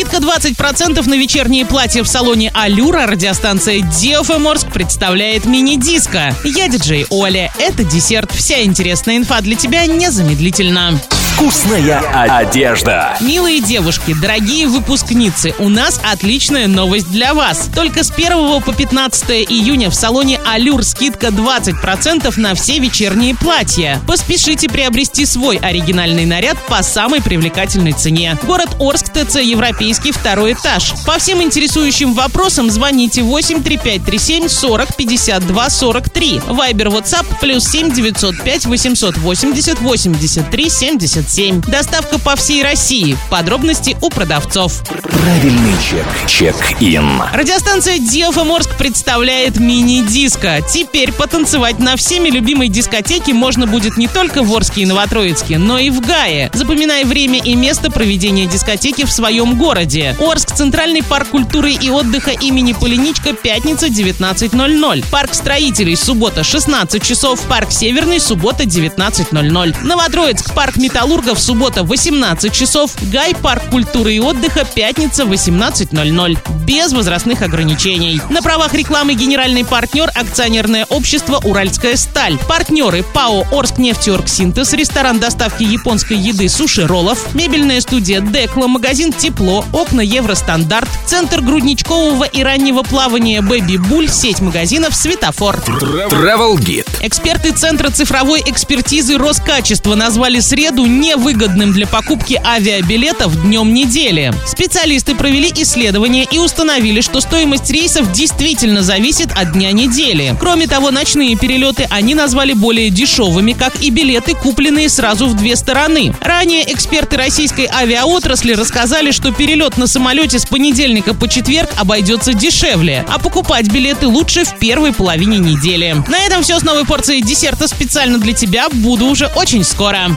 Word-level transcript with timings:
Скидка 0.00 0.16
20% 0.16 1.06
на 1.10 1.14
вечерние 1.14 1.66
платья 1.66 2.02
в 2.02 2.08
салоне 2.08 2.50
«Алюра» 2.54 3.04
радиостанция 3.04 3.80
«Диофм 3.80 4.46
Орск» 4.46 4.72
представляет 4.72 5.44
мини-диско. 5.44 6.34
Я 6.42 6.68
диджей 6.68 7.04
Оля. 7.10 7.52
Это 7.58 7.84
десерт. 7.84 8.32
Вся 8.32 8.62
интересная 8.62 9.18
инфа 9.18 9.42
для 9.42 9.56
тебя 9.56 9.84
незамедлительно. 9.84 10.98
Вкусная 11.40 12.00
одежда. 12.12 13.16
Милые 13.22 13.62
девушки, 13.62 14.14
дорогие 14.20 14.66
выпускницы, 14.66 15.54
у 15.58 15.70
нас 15.70 15.98
отличная 16.04 16.66
новость 16.66 17.10
для 17.10 17.32
вас. 17.32 17.70
Только 17.74 18.04
с 18.04 18.10
1 18.10 18.60
по 18.60 18.74
15 18.74 19.30
июня 19.48 19.88
в 19.88 19.94
салоне 19.94 20.38
«Алюр» 20.44 20.84
скидка 20.84 21.28
20% 21.28 22.38
на 22.38 22.54
все 22.54 22.78
вечерние 22.78 23.34
платья. 23.34 24.02
Поспешите 24.06 24.68
приобрести 24.68 25.24
свой 25.24 25.56
оригинальный 25.56 26.26
наряд 26.26 26.58
по 26.68 26.82
самой 26.82 27.22
привлекательной 27.22 27.92
цене. 27.92 28.36
Город 28.42 28.76
Орск, 28.78 29.06
ТЦ 29.08 29.36
«Европейский», 29.36 30.12
второй 30.12 30.52
этаж. 30.52 30.92
По 31.06 31.18
всем 31.18 31.42
интересующим 31.42 32.12
вопросам 32.12 32.70
звоните 32.70 33.22
83537 33.22 34.46
40 34.46 34.94
52 34.94 35.70
43. 35.70 36.40
Вайбер, 36.48 36.88
WhatsApp 36.88 37.24
плюс 37.40 37.66
7 37.66 37.92
905 37.94 38.66
880 38.66 39.80
83 39.80 40.68
77. 40.68 41.29
7. 41.30 41.60
Доставка 41.62 42.18
по 42.18 42.34
всей 42.34 42.64
России. 42.64 43.16
Подробности 43.30 43.96
у 44.02 44.10
продавцов. 44.10 44.82
Правильный 44.88 45.74
чек. 45.80 46.04
Чек-ин. 46.26 47.22
Радиостанция 47.32 48.00
DFM 48.00 48.42
Орск 48.42 48.76
представляет 48.76 49.60
мини-диско. 49.60 50.60
Теперь 50.68 51.12
потанцевать 51.12 51.78
на 51.78 51.94
всеми 51.96 52.30
любимой 52.30 52.66
дискотеке 52.66 53.32
можно 53.32 53.68
будет 53.68 53.96
не 53.96 54.08
только 54.08 54.42
в 54.42 54.52
Орске 54.52 54.82
и 54.82 54.86
Новотроицке, 54.86 55.58
но 55.58 55.78
и 55.78 55.90
в 55.90 56.00
Гае. 56.00 56.50
Запоминай 56.52 57.04
время 57.04 57.38
и 57.38 57.54
место 57.54 57.92
проведения 57.92 58.46
дискотеки 58.46 59.04
в 59.04 59.12
своем 59.12 59.56
городе. 59.56 60.16
Орск, 60.18 60.52
Центральный 60.56 61.04
парк 61.04 61.28
культуры 61.28 61.70
и 61.74 61.90
отдыха 61.90 62.32
имени 62.32 62.72
Поляничко, 62.72 63.34
пятница, 63.34 63.86
19.00. 63.86 65.04
Парк 65.12 65.34
строителей, 65.34 65.96
суббота, 65.96 66.42
16 66.42 67.00
часов. 67.00 67.40
Парк 67.42 67.70
Северный, 67.70 68.18
суббота, 68.18 68.64
19.00. 68.64 69.76
Новотроицк, 69.84 70.54
парк 70.54 70.76
Металлург 70.76 71.09
Петербурга 71.10 71.34
в 71.34 71.42
суббота 71.42 71.82
18 71.82 72.52
часов, 72.52 72.92
Гай 73.10 73.34
парк 73.34 73.64
культуры 73.68 74.14
и 74.14 74.20
отдыха 74.20 74.64
пятница 74.64 75.24
18.00. 75.24 76.38
Без 76.64 76.92
возрастных 76.92 77.42
ограничений. 77.42 78.20
На 78.30 78.42
правах 78.42 78.74
рекламы 78.74 79.14
генеральный 79.14 79.64
партнер 79.64 80.08
акционерное 80.14 80.84
общество 80.84 81.40
«Уральская 81.42 81.96
сталь». 81.96 82.38
Партнеры 82.46 83.02
ПАО 83.02 83.44
«Орскнефтеоргсинтез», 83.50 84.72
ресторан 84.72 85.18
доставки 85.18 85.64
японской 85.64 86.16
еды 86.16 86.48
«Суши 86.48 86.86
Роллов», 86.86 87.34
мебельная 87.34 87.80
студия 87.80 88.20
«Декла», 88.20 88.68
магазин 88.68 89.12
«Тепло», 89.12 89.64
окна 89.72 90.02
«Евростандарт», 90.02 90.88
центр 91.06 91.40
грудничкового 91.40 92.22
и 92.22 92.44
раннего 92.44 92.84
плавания 92.84 93.40
«Бэби 93.40 93.78
Буль», 93.78 94.08
сеть 94.08 94.40
магазинов 94.40 94.94
«Светофор». 94.94 95.56
Travel 95.56 96.54
Guide. 96.54 96.86
Эксперты 97.00 97.50
Центра 97.50 97.90
цифровой 97.90 98.44
экспертизы 98.46 99.18
Роскачества 99.18 99.96
назвали 99.96 100.38
среду 100.38 100.86
невыгодным 101.00 101.72
для 101.72 101.86
покупки 101.86 102.40
авиабилетов 102.44 103.42
днем 103.42 103.72
недели. 103.72 104.32
Специалисты 104.46 105.14
провели 105.14 105.50
исследование 105.56 106.26
и 106.30 106.38
установили, 106.38 107.00
что 107.00 107.20
стоимость 107.20 107.70
рейсов 107.70 108.12
действительно 108.12 108.82
зависит 108.82 109.32
от 109.32 109.52
дня 109.52 109.72
недели. 109.72 110.36
Кроме 110.38 110.66
того, 110.66 110.90
ночные 110.90 111.36
перелеты 111.36 111.86
они 111.90 112.14
назвали 112.14 112.52
более 112.52 112.90
дешевыми, 112.90 113.52
как 113.54 113.82
и 113.82 113.90
билеты, 113.90 114.34
купленные 114.34 114.90
сразу 114.90 115.26
в 115.26 115.34
две 115.34 115.56
стороны. 115.56 116.14
Ранее 116.20 116.70
эксперты 116.72 117.16
российской 117.16 117.66
авиаотрасли 117.66 118.52
рассказали, 118.52 119.10
что 119.10 119.32
перелет 119.32 119.78
на 119.78 119.86
самолете 119.86 120.38
с 120.38 120.44
понедельника 120.44 121.14
по 121.14 121.28
четверг 121.28 121.70
обойдется 121.78 122.34
дешевле, 122.34 123.06
а 123.08 123.18
покупать 123.18 123.72
билеты 123.72 124.06
лучше 124.06 124.44
в 124.44 124.58
первой 124.58 124.92
половине 124.92 125.38
недели. 125.38 125.96
На 126.08 126.18
этом 126.26 126.42
все 126.42 126.60
с 126.60 126.62
новой 126.62 126.84
порцией 126.84 127.22
десерта 127.22 127.68
специально 127.68 128.18
для 128.18 128.34
тебя. 128.34 128.68
Буду 128.68 129.06
уже 129.06 129.26
очень 129.34 129.64
скоро. 129.64 130.08